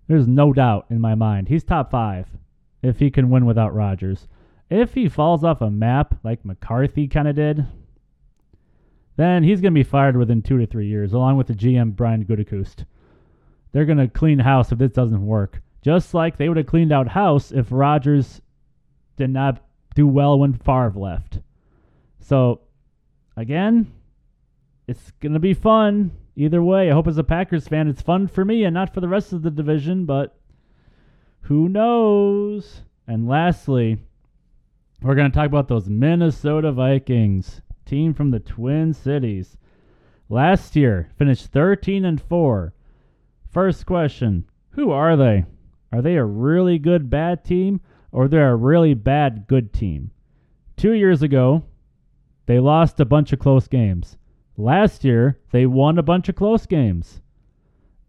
There's 0.07 0.27
no 0.27 0.51
doubt 0.51 0.87
in 0.89 0.99
my 0.99 1.15
mind. 1.15 1.47
He's 1.47 1.63
top 1.63 1.91
five 1.91 2.27
if 2.83 2.99
he 2.99 3.09
can 3.09 3.29
win 3.29 3.45
without 3.45 3.73
Rodgers. 3.73 4.27
If 4.69 4.93
he 4.93 5.07
falls 5.07 5.43
off 5.43 5.61
a 5.61 5.69
map 5.69 6.15
like 6.23 6.43
McCarthy 6.43 7.07
kind 7.07 7.27
of 7.27 7.35
did, 7.35 7.65
then 9.15 9.43
he's 9.43 9.61
going 9.61 9.73
to 9.73 9.79
be 9.79 9.83
fired 9.83 10.17
within 10.17 10.41
two 10.41 10.57
to 10.57 10.65
three 10.65 10.87
years, 10.87 11.13
along 11.13 11.37
with 11.37 11.47
the 11.47 11.53
GM 11.53 11.95
Brian 11.95 12.25
Gutekunst. 12.25 12.85
They're 13.71 13.85
going 13.85 13.99
to 13.99 14.07
clean 14.07 14.39
house 14.39 14.71
if 14.71 14.79
this 14.79 14.91
doesn't 14.91 15.25
work. 15.25 15.61
Just 15.81 16.13
like 16.13 16.37
they 16.37 16.47
would 16.47 16.57
have 16.57 16.67
cleaned 16.67 16.91
out 16.91 17.09
house 17.09 17.51
if 17.51 17.67
Rodgers 17.71 18.41
did 19.17 19.29
not 19.29 19.63
do 19.95 20.07
well 20.07 20.39
when 20.39 20.53
Favre 20.53 20.93
left. 20.95 21.39
So, 22.19 22.61
again, 23.35 23.91
it's 24.87 25.11
going 25.19 25.33
to 25.33 25.39
be 25.39 25.53
fun 25.53 26.11
either 26.35 26.61
way. 26.61 26.89
I 26.89 26.93
hope 26.93 27.07
as 27.07 27.17
a 27.17 27.23
Packers 27.23 27.67
fan 27.67 27.87
it's 27.87 28.01
fun 28.01 28.27
for 28.27 28.45
me 28.45 28.63
and 28.63 28.73
not 28.73 28.93
for 28.93 29.01
the 29.01 29.07
rest 29.07 29.33
of 29.33 29.41
the 29.41 29.51
division, 29.51 30.05
but 30.05 30.37
who 31.41 31.67
knows? 31.67 32.81
And 33.07 33.27
lastly, 33.27 33.97
we're 35.01 35.15
going 35.15 35.31
to 35.31 35.35
talk 35.35 35.47
about 35.47 35.67
those 35.67 35.89
Minnesota 35.89 36.71
Vikings, 36.71 37.61
team 37.85 38.13
from 38.13 38.31
the 38.31 38.39
Twin 38.39 38.93
Cities. 38.93 39.57
Last 40.29 40.75
year, 40.75 41.09
finished 41.17 41.47
13 41.47 42.05
and 42.05 42.21
4. 42.21 42.73
First 43.49 43.85
question, 43.85 44.45
who 44.69 44.91
are 44.91 45.17
they? 45.17 45.45
Are 45.91 46.01
they 46.01 46.15
a 46.15 46.25
really 46.25 46.79
good 46.79 47.09
bad 47.09 47.43
team 47.43 47.81
or 48.11 48.27
they're 48.27 48.51
a 48.51 48.55
really 48.55 48.93
bad 48.93 49.45
good 49.47 49.73
team? 49.73 50.11
2 50.77 50.93
years 50.93 51.21
ago, 51.21 51.63
they 52.45 52.59
lost 52.59 52.99
a 52.99 53.05
bunch 53.05 53.33
of 53.33 53.39
close 53.39 53.67
games. 53.67 54.17
Last 54.57 55.03
year, 55.03 55.39
they 55.51 55.65
won 55.65 55.97
a 55.97 56.03
bunch 56.03 56.29
of 56.29 56.35
close 56.35 56.65
games 56.65 57.21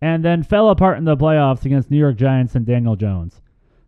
and 0.00 0.24
then 0.24 0.42
fell 0.42 0.70
apart 0.70 0.98
in 0.98 1.04
the 1.04 1.16
playoffs 1.16 1.64
against 1.64 1.90
New 1.90 1.98
York 1.98 2.16
Giants 2.16 2.54
and 2.54 2.66
Daniel 2.66 2.96
Jones. 2.96 3.40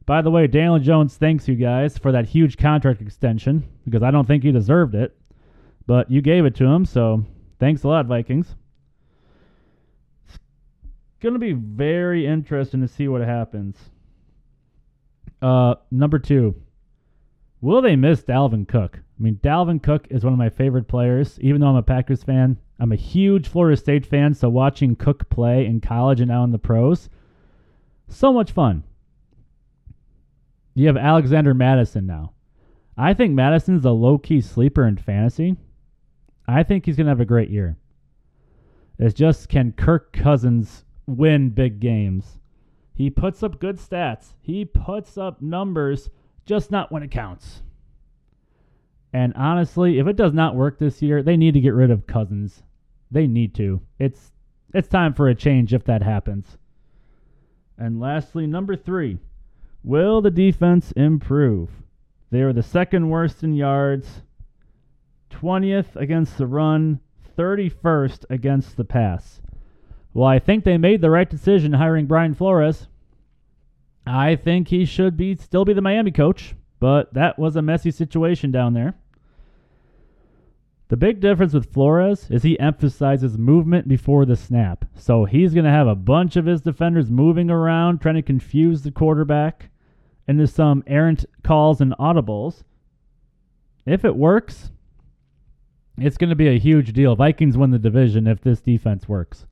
By 0.06 0.22
the 0.22 0.30
way, 0.30 0.46
Daniel 0.46 0.78
Jones 0.78 1.16
thanks 1.16 1.48
you 1.48 1.54
guys 1.54 1.96
for 1.98 2.12
that 2.12 2.26
huge 2.26 2.56
contract 2.56 3.00
extension 3.00 3.64
because 3.84 4.02
I 4.02 4.10
don't 4.10 4.26
think 4.26 4.42
he 4.42 4.52
deserved 4.52 4.94
it, 4.94 5.16
but 5.86 6.10
you 6.10 6.20
gave 6.20 6.44
it 6.44 6.54
to 6.56 6.66
him, 6.66 6.84
so 6.84 7.24
thanks 7.58 7.84
a 7.84 7.88
lot, 7.88 8.06
Vikings. 8.06 8.54
Going 11.24 11.32
to 11.32 11.38
be 11.38 11.54
very 11.54 12.26
interesting 12.26 12.82
to 12.82 12.86
see 12.86 13.08
what 13.08 13.22
happens. 13.22 13.78
Uh, 15.40 15.76
number 15.90 16.18
two, 16.18 16.54
will 17.62 17.80
they 17.80 17.96
miss 17.96 18.22
Dalvin 18.22 18.68
Cook? 18.68 18.98
I 18.98 19.22
mean, 19.22 19.40
Dalvin 19.42 19.82
Cook 19.82 20.06
is 20.10 20.22
one 20.22 20.34
of 20.34 20.38
my 20.38 20.50
favorite 20.50 20.86
players. 20.86 21.40
Even 21.40 21.62
though 21.62 21.68
I'm 21.68 21.76
a 21.76 21.82
Packers 21.82 22.22
fan, 22.22 22.58
I'm 22.78 22.92
a 22.92 22.96
huge 22.96 23.48
Florida 23.48 23.74
State 23.74 24.04
fan, 24.04 24.34
so 24.34 24.50
watching 24.50 24.96
Cook 24.96 25.30
play 25.30 25.64
in 25.64 25.80
college 25.80 26.20
and 26.20 26.28
now 26.28 26.44
in 26.44 26.52
the 26.52 26.58
pros, 26.58 27.08
so 28.06 28.30
much 28.30 28.52
fun. 28.52 28.84
You 30.74 30.88
have 30.88 30.98
Alexander 30.98 31.54
Mattison 31.54 32.04
now. 32.04 32.34
I 32.98 33.14
think 33.14 33.32
Mattison's 33.32 33.86
a 33.86 33.92
low 33.92 34.18
key 34.18 34.42
sleeper 34.42 34.86
in 34.86 34.98
fantasy. 34.98 35.56
I 36.46 36.64
think 36.64 36.84
he's 36.84 36.96
going 36.96 37.06
to 37.06 37.12
have 37.12 37.20
a 37.20 37.24
great 37.24 37.48
year. 37.48 37.78
It's 38.98 39.14
just 39.14 39.48
can 39.48 39.72
Kirk 39.72 40.12
Cousins 40.12 40.84
win 41.06 41.50
big 41.50 41.80
games? 41.80 42.38
He 42.94 43.10
puts 43.10 43.42
up 43.42 43.58
good 43.60 43.78
stats, 43.78 44.34
he 44.40 44.64
puts 44.64 45.18
up 45.18 45.42
numbers, 45.42 46.10
just 46.46 46.70
not 46.70 46.92
when 46.92 47.02
it 47.02 47.10
counts. 47.10 47.62
And 49.12 49.32
honestly, 49.34 49.98
if 49.98 50.06
it 50.06 50.16
does 50.16 50.32
not 50.32 50.56
work 50.56 50.78
this 50.78 51.00
year, 51.00 51.22
they 51.22 51.36
need 51.36 51.54
to 51.54 51.60
get 51.60 51.74
rid 51.74 51.90
of 51.90 52.06
Cousins. 52.06 52.64
They 53.10 53.28
need 53.28 53.54
to. 53.54 53.80
It's 53.98 54.32
it's 54.72 54.88
time 54.88 55.14
for 55.14 55.28
a 55.28 55.36
change 55.36 55.72
if 55.72 55.84
that 55.84 56.02
happens. 56.02 56.58
And 57.78 58.00
lastly, 58.00 58.46
number 58.46 58.74
3. 58.74 59.18
Will 59.84 60.20
the 60.20 60.32
defense 60.32 60.90
improve? 60.92 61.70
They 62.30 62.40
are 62.40 62.52
the 62.52 62.62
second 62.62 63.08
worst 63.08 63.44
in 63.44 63.54
yards, 63.54 64.22
20th 65.30 65.94
against 65.94 66.36
the 66.36 66.48
run, 66.48 66.98
31st 67.38 68.24
against 68.30 68.76
the 68.76 68.84
pass. 68.84 69.40
Well, 70.14 70.28
I 70.28 70.38
think 70.38 70.62
they 70.62 70.78
made 70.78 71.00
the 71.00 71.10
right 71.10 71.28
decision 71.28 71.72
hiring 71.72 72.06
Brian 72.06 72.34
Flores. 72.34 72.86
I 74.06 74.36
think 74.36 74.68
he 74.68 74.84
should 74.84 75.16
be 75.16 75.36
still 75.36 75.64
be 75.64 75.72
the 75.72 75.80
Miami 75.80 76.12
coach, 76.12 76.54
but 76.78 77.12
that 77.14 77.38
was 77.38 77.56
a 77.56 77.62
messy 77.62 77.90
situation 77.90 78.52
down 78.52 78.74
there. 78.74 78.94
The 80.88 80.96
big 80.96 81.18
difference 81.18 81.54
with 81.54 81.72
Flores 81.72 82.30
is 82.30 82.42
he 82.42 82.60
emphasizes 82.60 83.36
movement 83.36 83.88
before 83.88 84.24
the 84.24 84.36
snap. 84.36 84.84
So 84.94 85.24
he's 85.24 85.54
going 85.54 85.64
to 85.64 85.70
have 85.70 85.88
a 85.88 85.94
bunch 85.96 86.36
of 86.36 86.46
his 86.46 86.60
defenders 86.60 87.10
moving 87.10 87.50
around, 87.50 88.00
trying 88.00 88.14
to 88.14 88.22
confuse 88.22 88.82
the 88.82 88.92
quarterback 88.92 89.70
into 90.28 90.46
some 90.46 90.84
errant 90.86 91.24
calls 91.42 91.80
and 91.80 91.92
audibles. 91.98 92.62
If 93.86 94.04
it 94.04 94.14
works, 94.14 94.70
it's 95.98 96.18
going 96.18 96.30
to 96.30 96.36
be 96.36 96.48
a 96.48 96.58
huge 96.58 96.92
deal. 96.92 97.16
Vikings 97.16 97.56
win 97.56 97.70
the 97.70 97.78
division 97.78 98.26
if 98.26 98.42
this 98.42 98.60
defense 98.60 99.08
works. 99.08 99.46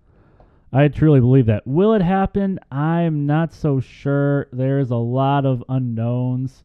I 0.73 0.89
truly 0.89 1.21
believe 1.21 1.47
that. 1.47 1.67
Will 1.67 1.93
it 1.93 2.03
happen? 2.03 2.59
I'm 2.71 3.27
not 3.27 3.53
so 3.53 3.79
sure. 3.79 4.49
There's 4.53 4.91
a 4.91 4.97
lot 4.97 5.45
of 5.45 5.63
unknowns, 5.69 6.65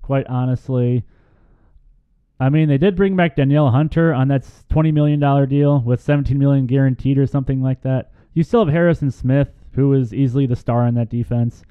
quite 0.00 0.26
honestly. 0.26 1.04
I 2.40 2.48
mean, 2.48 2.68
they 2.68 2.78
did 2.78 2.96
bring 2.96 3.14
back 3.14 3.36
Danielle 3.36 3.70
Hunter 3.70 4.14
on 4.14 4.28
that 4.28 4.48
$20 4.70 4.92
million 4.92 5.48
deal 5.48 5.80
with 5.80 6.00
17 6.02 6.38
million 6.38 6.66
guaranteed 6.66 7.18
or 7.18 7.26
something 7.26 7.62
like 7.62 7.82
that. 7.82 8.10
You 8.32 8.42
still 8.42 8.64
have 8.64 8.72
Harrison 8.72 9.10
Smith, 9.10 9.48
who 9.72 9.92
is 9.92 10.14
easily 10.14 10.46
the 10.46 10.56
star 10.56 10.82
on 10.86 10.94
that 10.94 11.10
defense. 11.10 11.62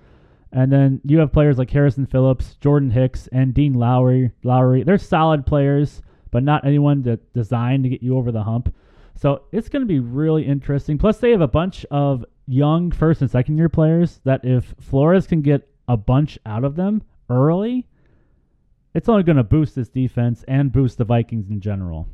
And 0.52 0.72
then 0.72 1.02
you 1.04 1.20
have 1.20 1.34
players 1.34 1.58
like 1.58 1.70
Harrison 1.70 2.06
Phillips, 2.06 2.56
Jordan 2.56 2.92
Hicks, 2.92 3.28
and 3.32 3.54
Dean 3.54 3.74
Lowry. 3.74 4.32
Lowry, 4.44 4.84
they're 4.84 4.98
solid 4.98 5.46
players, 5.46 6.02
but 6.32 6.44
not 6.44 6.66
anyone 6.66 7.02
that 7.04 7.34
designed 7.34 7.84
to 7.84 7.90
get 7.90 8.04
you 8.04 8.18
over 8.18 8.32
the 8.32 8.44
hump. 8.44 8.74
So 9.16 9.44
it's 9.52 9.70
going 9.70 9.82
to 9.82 9.88
be 9.88 10.00
really 10.00 10.46
interesting. 10.46 10.98
Plus, 10.98 11.18
they 11.18 11.32
have 11.32 11.42
a 11.42 11.48
bunch 11.48 11.86
of 11.90 12.26
young 12.48 12.92
first 12.92 13.22
and 13.22 13.32
second 13.32 13.58
year 13.58 13.70
players 13.70 14.20
that 14.26 14.44
if 14.44 14.76
Flores 14.80 15.26
can 15.26 15.42
get 15.42 15.68
a 15.88 15.98
bunch 15.98 16.38
out 16.46 16.64
of 16.64 16.76
them 16.76 17.02
early, 17.30 17.88
it's 18.94 19.10
only 19.10 19.24
going 19.24 19.38
to 19.38 19.44
boost 19.44 19.76
this 19.76 19.90
defense 19.90 20.44
and 20.48 20.72
boost 20.72 20.98
the 20.98 21.06
Vikings 21.06 21.50
in 21.50 21.60
general. 21.60 22.08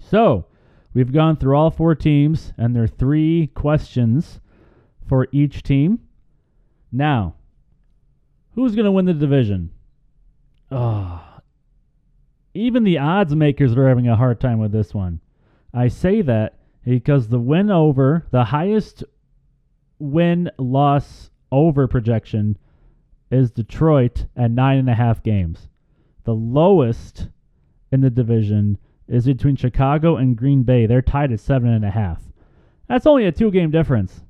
So, 0.00 0.46
we've 0.94 1.12
gone 1.12 1.36
through 1.36 1.56
all 1.56 1.70
four 1.70 1.94
teams 1.94 2.52
and 2.58 2.74
there 2.74 2.82
are 2.82 2.88
three 2.88 3.48
questions 3.54 4.40
for 5.08 5.28
each 5.32 5.62
team. 5.62 6.00
Now, 6.90 7.34
who's 8.54 8.74
going 8.74 8.84
to 8.84 8.92
win 8.92 9.04
the 9.04 9.14
division? 9.14 9.70
Oh, 10.70 11.22
even 12.54 12.84
the 12.84 12.98
odds 12.98 13.34
makers 13.34 13.74
are 13.76 13.88
having 13.88 14.08
a 14.08 14.16
hard 14.16 14.40
time 14.40 14.58
with 14.58 14.72
this 14.72 14.92
one. 14.92 15.20
I 15.74 15.88
say 15.88 16.22
that 16.22 16.58
because 16.84 17.28
the 17.28 17.38
win 17.38 17.70
over, 17.70 18.26
the 18.30 18.44
highest 18.44 19.04
win 19.98 20.50
loss 20.58 21.30
over 21.50 21.86
projection 21.86 22.58
is 23.30 23.50
Detroit 23.50 24.26
at 24.36 24.50
nine 24.50 24.78
and 24.78 24.90
a 24.90 24.94
half 24.94 25.22
games. 25.22 25.68
The 26.24 26.34
lowest 26.34 27.28
in 27.90 28.00
the 28.00 28.10
division 28.10 28.78
is 29.08 29.26
between 29.26 29.56
Chicago 29.56 30.16
and 30.16 30.36
Green 30.36 30.62
Bay. 30.62 30.86
They're 30.86 31.02
tied 31.02 31.32
at 31.32 31.40
seven 31.40 31.70
and 31.70 31.84
a 31.84 31.90
half. 31.90 32.22
That's 32.88 33.06
only 33.06 33.26
a 33.26 33.32
two 33.32 33.50
game 33.50 33.70
difference. 33.70 34.22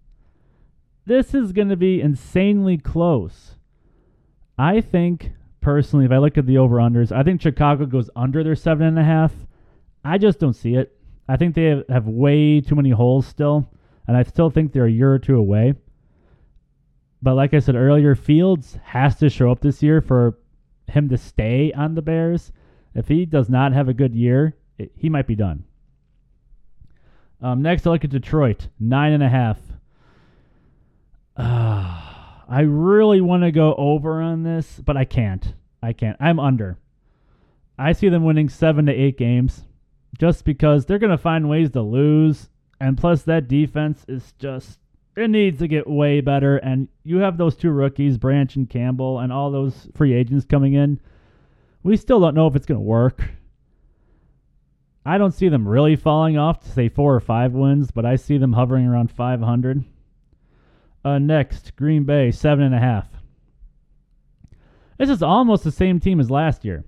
This 1.05 1.35
is 1.35 1.53
going 1.53 1.69
to 1.69 1.77
be 1.77 2.01
insanely 2.01 2.79
close. 2.79 3.57
I 4.57 4.81
think, 4.81 5.33
personally, 5.61 6.05
if 6.05 6.13
I 6.13 6.19
look 6.19 6.39
at 6.39 6.47
the 6.47 6.59
over 6.59 6.77
unders, 6.77 7.11
I 7.11 7.25
think 7.25 7.41
Chicago 7.41 7.87
goes 7.87 8.09
under 8.15 8.45
their 8.45 8.55
seven 8.55 8.87
and 8.87 8.99
a 8.99 9.05
half. 9.05 9.33
I 10.05 10.19
just 10.19 10.39
don't 10.39 10.53
see 10.53 10.75
it. 10.75 10.97
I 11.29 11.37
think 11.37 11.55
they 11.55 11.83
have, 11.89 12.07
way 12.07 12.61
too 12.61 12.75
many 12.75 12.91
holes 12.91 13.27
still, 13.27 13.71
and 14.07 14.17
I 14.17 14.23
still 14.23 14.51
think 14.51 14.73
they're 14.73 14.87
a 14.87 14.91
year 14.91 15.13
or 15.13 15.19
two 15.19 15.37
away. 15.37 15.75
But 17.23 17.35
like 17.35 17.55
I 17.55 17.61
said 17.61 17.77
earlier, 17.77 18.15
Fields 18.15 18.79
has 18.83 19.17
to 19.17 19.31
show 19.31 19.51
up 19.51 19.61
this 19.61 19.83
year 19.83 20.01
for 20.01 20.39
him 20.89 21.09
to 21.09 21.17
stay 21.17 21.73
on 21.73 21.95
the 21.95 22.03
Bears. 22.03 22.53
If 22.95 23.09
he 23.09 23.25
does 23.25 23.49
not 23.49 23.73
have 23.73 23.89
a 23.89 23.95
good 23.95 24.15
year, 24.15 24.57
it, 24.79 24.93
he 24.97 25.09
might 25.09 25.27
be 25.27 25.37
done. 25.37 25.65
Um, 27.41 27.63
next, 27.63 27.87
I 27.87 27.91
look 27.91 28.05
at 28.05 28.11
Detroit, 28.11 28.69
nine 28.79 29.13
and 29.13 29.23
a 29.23 29.29
half. 29.29 29.59
Uh, 31.37 32.01
I 32.49 32.61
really 32.67 33.21
want 33.21 33.45
to 33.45 33.53
go 33.53 33.75
over 33.77 34.21
on 34.21 34.43
this, 34.43 34.81
but 34.85 34.97
I 34.97 35.05
can't. 35.05 35.55
I 35.83 35.93
can't. 35.93 36.17
I'm 36.21 36.39
under. 36.39 36.79
I 37.79 37.93
see 37.93 38.09
them 38.09 38.25
winning 38.25 38.49
seven 38.49 38.87
to 38.87 38.93
eight 38.93 39.17
games, 39.17 39.65
just 40.19 40.45
because 40.45 40.87
they're 40.87 40.99
going 40.99 41.11
to 41.11 41.19
find 41.19 41.49
ways 41.49 41.71
to 41.71 41.83
lose, 41.83 42.49
and 42.81 42.99
plus 42.99 43.23
that 43.23 43.49
defense 43.49 44.05
is 44.09 44.33
just 44.39 44.79
it 45.17 45.29
needs 45.29 45.59
to 45.59 45.69
get 45.69 45.89
way 45.89 46.21
better. 46.21 46.57
And 46.57 46.89
you 47.05 47.19
have 47.19 47.37
those 47.37 47.57
two 47.57 47.71
rookies, 47.71 48.17
Branch 48.17 48.55
and 48.57 48.69
Campbell, 48.69 49.19
and 49.19 49.33
all 49.33 49.51
those 49.51 49.89
free 49.95 50.15
agents 50.15 50.47
coming 50.47 50.75
in. 50.75 51.01
We 51.83 51.97
still 51.97 52.21
don't 52.21 52.35
know 52.35 52.47
if 52.47 52.57
it's 52.57 52.67
going 52.67 52.79
to 52.79 52.85
work. 52.85 53.23
I 55.05 55.19
don't 55.19 55.35
see 55.35 55.49
them 55.49 55.67
really 55.67 55.97
falling 55.97 56.39
off 56.39 56.61
to 56.61 56.71
say 56.71 56.89
four 56.89 57.15
or 57.15 57.21
five 57.21 57.53
wins, 57.53 57.91
but 57.91 58.07
I 58.07 58.17
see 58.17 58.39
them 58.39 58.53
hovering 58.53 58.87
around 58.87 59.11
500. 59.11 59.85
Uh, 61.05 61.19
next, 61.19 61.75
Green 61.75 62.05
Bay, 62.05 62.31
seven 62.31 62.65
and 62.65 62.75
a 62.75 62.79
half. 62.79 63.09
This 64.99 65.11
is 65.11 65.23
almost 65.23 65.65
the 65.65 65.73
same 65.73 65.99
team 65.99 66.21
as 66.21 66.31
last 66.31 66.65
year. 66.65 66.85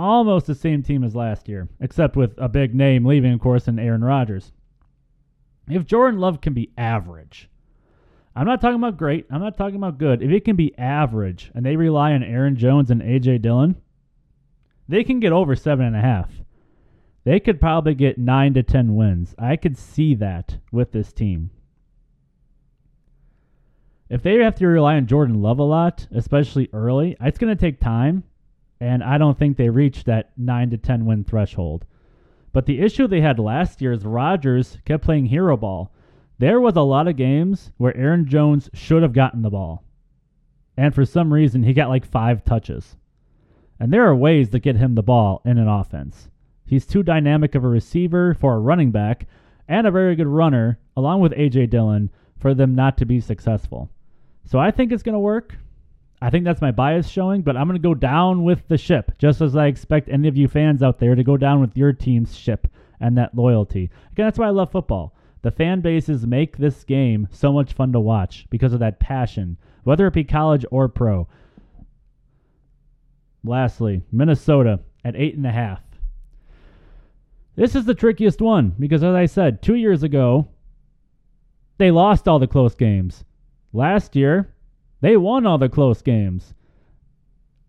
Almost 0.00 0.46
the 0.46 0.54
same 0.54 0.82
team 0.82 1.04
as 1.04 1.14
last 1.14 1.46
year, 1.46 1.68
except 1.78 2.16
with 2.16 2.32
a 2.38 2.48
big 2.48 2.74
name 2.74 3.04
leaving, 3.04 3.34
of 3.34 3.40
course, 3.40 3.68
in 3.68 3.78
Aaron 3.78 4.02
Rodgers. 4.02 4.50
If 5.68 5.84
Jordan 5.84 6.18
Love 6.18 6.40
can 6.40 6.54
be 6.54 6.72
average, 6.78 7.50
I'm 8.34 8.46
not 8.46 8.62
talking 8.62 8.78
about 8.78 8.96
great, 8.96 9.26
I'm 9.30 9.42
not 9.42 9.58
talking 9.58 9.76
about 9.76 9.98
good. 9.98 10.22
If 10.22 10.30
it 10.30 10.46
can 10.46 10.56
be 10.56 10.74
average 10.78 11.50
and 11.54 11.66
they 11.66 11.76
rely 11.76 12.12
on 12.14 12.22
Aaron 12.22 12.56
Jones 12.56 12.90
and 12.90 13.02
AJ 13.02 13.42
Dillon, 13.42 13.76
they 14.88 15.04
can 15.04 15.20
get 15.20 15.32
over 15.32 15.54
seven 15.54 15.84
and 15.84 15.96
a 15.96 16.00
half. 16.00 16.32
They 17.24 17.38
could 17.38 17.60
probably 17.60 17.94
get 17.94 18.16
nine 18.16 18.54
to 18.54 18.62
ten 18.62 18.96
wins. 18.96 19.34
I 19.38 19.56
could 19.56 19.76
see 19.76 20.14
that 20.14 20.56
with 20.72 20.92
this 20.92 21.12
team. 21.12 21.50
If 24.08 24.22
they 24.22 24.36
have 24.38 24.54
to 24.54 24.66
rely 24.66 24.96
on 24.96 25.06
Jordan 25.06 25.42
Love 25.42 25.58
a 25.58 25.62
lot, 25.62 26.08
especially 26.10 26.70
early, 26.72 27.18
it's 27.20 27.38
going 27.38 27.54
to 27.54 27.60
take 27.60 27.80
time, 27.80 28.24
and 28.80 29.04
I 29.04 29.18
don't 29.18 29.38
think 29.38 29.56
they 29.56 29.68
reach 29.68 30.04
that 30.04 30.32
nine 30.36 30.70
to 30.70 30.78
ten 30.78 31.04
win 31.04 31.24
threshold. 31.24 31.84
But 32.52 32.66
the 32.66 32.80
issue 32.80 33.06
they 33.06 33.20
had 33.20 33.38
last 33.38 33.80
year 33.80 33.92
is 33.92 34.04
Rodgers 34.04 34.78
kept 34.84 35.04
playing 35.04 35.26
hero 35.26 35.56
ball. 35.56 35.92
There 36.38 36.60
was 36.60 36.74
a 36.74 36.80
lot 36.80 37.06
of 37.06 37.16
games 37.16 37.70
where 37.76 37.96
Aaron 37.96 38.26
Jones 38.26 38.70
should 38.72 39.02
have 39.02 39.12
gotten 39.12 39.42
the 39.42 39.50
ball. 39.50 39.84
And 40.76 40.94
for 40.94 41.04
some 41.04 41.32
reason, 41.32 41.62
he 41.62 41.74
got 41.74 41.90
like 41.90 42.06
five 42.06 42.44
touches. 42.44 42.96
And 43.78 43.92
there 43.92 44.06
are 44.06 44.16
ways 44.16 44.48
to 44.50 44.58
get 44.58 44.76
him 44.76 44.94
the 44.94 45.02
ball 45.02 45.42
in 45.44 45.58
an 45.58 45.68
offense. 45.68 46.30
He's 46.64 46.86
too 46.86 47.02
dynamic 47.02 47.54
of 47.54 47.64
a 47.64 47.68
receiver 47.68 48.34
for 48.34 48.54
a 48.54 48.60
running 48.60 48.90
back 48.90 49.26
and 49.68 49.86
a 49.86 49.90
very 49.90 50.16
good 50.16 50.26
runner, 50.26 50.78
along 50.96 51.20
with 51.20 51.32
A.J. 51.36 51.66
Dillon, 51.66 52.10
for 52.38 52.54
them 52.54 52.74
not 52.74 52.96
to 52.98 53.04
be 53.04 53.20
successful. 53.20 53.90
So 54.44 54.58
I 54.58 54.70
think 54.70 54.90
it's 54.90 55.02
going 55.02 55.14
to 55.14 55.18
work. 55.18 55.56
I 56.22 56.28
think 56.30 56.44
that's 56.44 56.60
my 56.60 56.70
bias 56.70 57.08
showing, 57.08 57.42
but 57.42 57.56
I'm 57.56 57.66
going 57.66 57.80
to 57.80 57.88
go 57.88 57.94
down 57.94 58.44
with 58.44 58.68
the 58.68 58.76
ship, 58.76 59.12
just 59.18 59.40
as 59.40 59.56
I 59.56 59.66
expect 59.66 60.08
any 60.08 60.28
of 60.28 60.36
you 60.36 60.48
fans 60.48 60.82
out 60.82 60.98
there 60.98 61.14
to 61.14 61.24
go 61.24 61.36
down 61.36 61.60
with 61.60 61.76
your 61.76 61.92
team's 61.92 62.36
ship 62.36 62.66
and 63.00 63.16
that 63.16 63.34
loyalty. 63.34 63.90
Again, 64.12 64.26
that's 64.26 64.38
why 64.38 64.46
I 64.46 64.50
love 64.50 64.70
football. 64.70 65.16
The 65.42 65.50
fan 65.50 65.80
bases 65.80 66.26
make 66.26 66.58
this 66.58 66.84
game 66.84 67.26
so 67.30 67.52
much 67.52 67.72
fun 67.72 67.92
to 67.92 68.00
watch 68.00 68.46
because 68.50 68.74
of 68.74 68.80
that 68.80 69.00
passion, 69.00 69.56
whether 69.84 70.06
it 70.06 70.12
be 70.12 70.24
college 70.24 70.66
or 70.70 70.88
pro. 70.88 71.26
Lastly, 73.42 74.02
Minnesota 74.12 74.80
at 75.02 75.16
eight 75.16 75.36
and 75.36 75.46
a 75.46 75.52
half. 75.52 75.80
This 77.56 77.74
is 77.74 77.86
the 77.86 77.94
trickiest 77.94 78.42
one 78.42 78.74
because, 78.78 79.02
as 79.02 79.14
I 79.14 79.24
said, 79.24 79.62
two 79.62 79.74
years 79.74 80.02
ago, 80.02 80.48
they 81.78 81.90
lost 81.90 82.28
all 82.28 82.38
the 82.38 82.46
close 82.46 82.74
games. 82.74 83.24
Last 83.72 84.14
year, 84.14 84.52
they 85.00 85.16
won 85.16 85.46
all 85.46 85.58
the 85.58 85.68
close 85.68 86.02
games. 86.02 86.54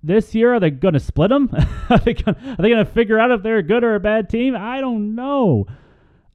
This 0.04 0.34
year, 0.34 0.56
are 0.56 0.60
they 0.60 0.72
going 0.72 0.96
to 0.96 1.00
split 1.00 1.30
them? 1.30 1.50
are 1.90 2.00
they 2.00 2.14
going 2.14 2.36
to 2.36 2.92
figure 2.92 3.20
out 3.20 3.32
if 3.32 3.44
they're 3.44 3.58
a 3.58 3.64
good 3.64 3.84
or 3.84 3.96
a 3.96 4.00
bad 4.00 4.30
team? 4.30 4.56
I 4.56 4.82
don't 4.82 5.16
know. 5.16 5.68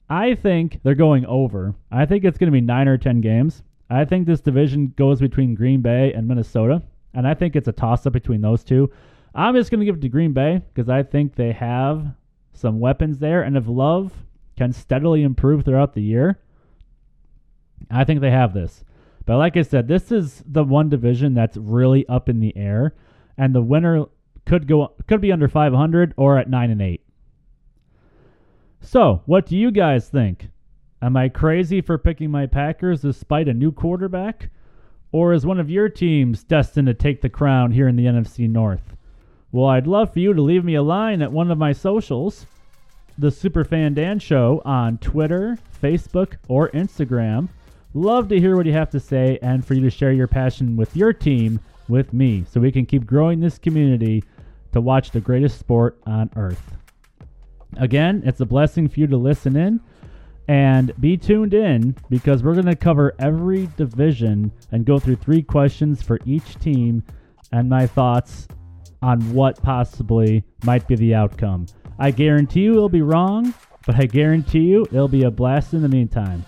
I 0.09 0.35
think 0.35 0.79
they're 0.83 0.95
going 0.95 1.25
over. 1.25 1.75
I 1.91 2.05
think 2.05 2.23
it's 2.23 2.37
going 2.37 2.47
to 2.47 2.55
be 2.55 2.61
nine 2.61 2.87
or 2.87 2.97
ten 2.97 3.19
games. 3.19 3.63
I 3.89 4.05
think 4.05 4.25
this 4.25 4.41
division 4.41 4.93
goes 4.97 5.19
between 5.19 5.55
Green 5.55 5.81
Bay 5.81 6.13
and 6.13 6.27
Minnesota, 6.27 6.81
and 7.13 7.27
I 7.27 7.33
think 7.33 7.55
it's 7.55 7.67
a 7.67 7.73
toss 7.73 8.05
up 8.05 8.13
between 8.13 8.41
those 8.41 8.63
two. 8.63 8.91
I'm 9.35 9.55
just 9.55 9.69
going 9.69 9.79
to 9.79 9.85
give 9.85 9.95
it 9.95 10.01
to 10.01 10.09
Green 10.09 10.33
Bay 10.33 10.61
because 10.73 10.89
I 10.89 11.03
think 11.03 11.35
they 11.35 11.51
have 11.51 12.07
some 12.53 12.79
weapons 12.79 13.19
there, 13.19 13.43
and 13.43 13.55
if 13.55 13.65
Love 13.67 14.13
can 14.57 14.73
steadily 14.73 15.23
improve 15.23 15.63
throughout 15.63 15.93
the 15.93 16.01
year, 16.01 16.39
I 17.91 18.03
think 18.03 18.21
they 18.21 18.31
have 18.31 18.53
this. 18.53 18.83
But 19.27 19.37
like 19.37 19.57
I 19.57 19.61
said, 19.61 19.89
this 19.89 20.09
is 20.09 20.41
the 20.47 20.63
one 20.63 20.87
division 20.87 21.33
that's 21.33 21.57
really 21.57 22.07
up 22.07 22.29
in 22.29 22.39
the 22.39 22.55
air, 22.55 22.95
and 23.37 23.53
the 23.53 23.61
winner 23.61 24.05
could 24.45 24.67
go 24.67 24.93
could 25.05 25.19
be 25.19 25.33
under 25.33 25.49
500 25.49 26.13
or 26.15 26.37
at 26.37 26.49
9 26.49 26.71
and 26.71 26.81
8. 26.81 27.01
So, 28.79 29.21
what 29.25 29.45
do 29.45 29.57
you 29.57 29.69
guys 29.69 30.07
think? 30.07 30.47
Am 31.01 31.17
I 31.17 31.27
crazy 31.27 31.81
for 31.81 31.97
picking 31.97 32.31
my 32.31 32.45
Packers 32.45 33.01
despite 33.01 33.49
a 33.49 33.53
new 33.53 33.73
quarterback? 33.73 34.49
Or 35.11 35.33
is 35.33 35.45
one 35.45 35.59
of 35.59 35.69
your 35.69 35.89
teams 35.89 36.43
destined 36.43 36.87
to 36.87 36.93
take 36.93 37.21
the 37.21 37.29
crown 37.29 37.71
here 37.71 37.89
in 37.89 37.97
the 37.97 38.05
NFC 38.05 38.49
North? 38.49 38.95
Well, 39.51 39.67
I'd 39.67 39.87
love 39.87 40.13
for 40.13 40.19
you 40.19 40.33
to 40.33 40.41
leave 40.41 40.63
me 40.63 40.75
a 40.75 40.81
line 40.81 41.21
at 41.21 41.33
one 41.33 41.51
of 41.51 41.57
my 41.57 41.73
socials, 41.73 42.45
the 43.17 43.27
Superfan 43.27 43.93
Dan 43.93 44.19
Show 44.19 44.61
on 44.63 44.99
Twitter, 44.99 45.57
Facebook, 45.83 46.35
or 46.47 46.69
Instagram. 46.69 47.49
Love 47.97 48.27
to 48.27 48.39
hear 48.39 48.55
what 48.55 48.67
you 48.67 48.73
have 48.73 48.91
to 48.91 48.99
say 48.99 49.39
and 49.41 49.65
for 49.65 49.73
you 49.73 49.81
to 49.81 49.89
share 49.89 50.11
your 50.11 50.27
passion 50.27 50.77
with 50.77 50.95
your 50.95 51.11
team 51.11 51.59
with 51.89 52.13
me 52.13 52.45
so 52.47 52.61
we 52.61 52.71
can 52.71 52.85
keep 52.85 53.07
growing 53.07 53.39
this 53.39 53.57
community 53.57 54.23
to 54.71 54.79
watch 54.79 55.09
the 55.09 55.19
greatest 55.19 55.57
sport 55.57 55.97
on 56.05 56.29
earth. 56.35 56.77
Again, 57.77 58.21
it's 58.23 58.39
a 58.39 58.45
blessing 58.45 58.87
for 58.87 58.99
you 58.99 59.07
to 59.07 59.17
listen 59.17 59.55
in 59.55 59.81
and 60.47 60.93
be 61.01 61.17
tuned 61.17 61.55
in 61.55 61.95
because 62.07 62.43
we're 62.43 62.53
going 62.53 62.67
to 62.67 62.75
cover 62.75 63.15
every 63.17 63.67
division 63.77 64.51
and 64.71 64.85
go 64.85 64.99
through 64.99 65.15
three 65.15 65.41
questions 65.41 66.03
for 66.03 66.19
each 66.23 66.59
team 66.59 67.01
and 67.51 67.67
my 67.67 67.87
thoughts 67.87 68.47
on 69.01 69.33
what 69.33 69.59
possibly 69.63 70.43
might 70.65 70.87
be 70.87 70.95
the 70.95 71.15
outcome. 71.15 71.65
I 71.97 72.11
guarantee 72.11 72.61
you 72.61 72.73
it'll 72.73 72.89
be 72.89 73.01
wrong, 73.01 73.55
but 73.87 73.95
I 73.99 74.05
guarantee 74.05 74.65
you 74.65 74.83
it'll 74.83 75.07
be 75.07 75.23
a 75.23 75.31
blast 75.31 75.73
in 75.73 75.81
the 75.81 75.89
meantime. 75.89 76.45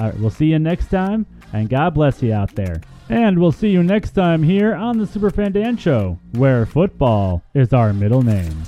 All 0.00 0.06
right, 0.06 0.18
we'll 0.18 0.30
see 0.30 0.46
you 0.46 0.58
next 0.58 0.86
time, 0.86 1.26
and 1.52 1.68
God 1.68 1.92
bless 1.92 2.22
you 2.22 2.32
out 2.32 2.54
there. 2.54 2.80
And 3.10 3.38
we'll 3.38 3.52
see 3.52 3.68
you 3.68 3.82
next 3.82 4.12
time 4.12 4.42
here 4.42 4.74
on 4.74 4.96
the 4.96 5.04
Superfan 5.04 5.52
Dan 5.52 5.76
Show, 5.76 6.18
where 6.32 6.64
football 6.64 7.42
is 7.52 7.74
our 7.74 7.92
middle 7.92 8.22
name. 8.22 8.62